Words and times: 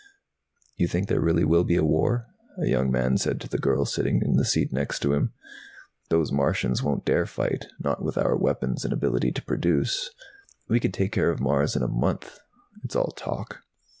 "You 0.77 0.87
think 0.87 1.07
there 1.09 1.19
really 1.21 1.45
will 1.45 1.63
be 1.63 1.77
war?" 1.77 2.25
A 2.57 2.65
young 2.65 2.89
man 2.89 3.19
said 3.19 3.39
to 3.41 3.47
the 3.47 3.59
girl 3.59 3.85
sitting 3.85 4.19
in 4.25 4.35
the 4.35 4.43
seat 4.43 4.73
next 4.73 4.97
to 5.03 5.13
him. 5.13 5.31
"Those 6.09 6.31
Martians 6.31 6.81
won't 6.81 7.05
dare 7.05 7.27
fight, 7.27 7.67
not 7.79 8.01
with 8.01 8.17
our 8.17 8.35
weapons 8.35 8.83
and 8.83 8.93
ability 8.93 9.31
to 9.31 9.43
produce. 9.45 10.09
We 10.67 10.79
could 10.79 10.95
take 10.95 11.11
care 11.11 11.29
of 11.29 11.39
Mars 11.39 11.75
in 11.75 11.83
a 11.83 11.87
month. 11.87 12.39
It's 12.83 12.95
all 12.95 13.11
talk." 13.11 13.59